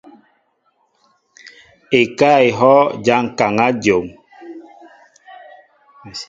Ekáá 1.99 2.37
ehɔʼ 2.49 2.83
ja 3.05 3.15
ŋkaŋa 3.27 3.67
dyom. 3.83 4.05